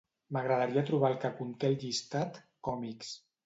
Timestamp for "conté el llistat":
1.43-2.43